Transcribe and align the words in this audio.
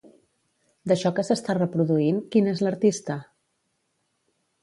D'això 0.91 1.11
que 1.17 1.25
s'està 1.27 1.55
reproduint, 1.57 2.17
qui 2.35 2.43
n'és 2.45 2.63
l'artista? 2.67 3.17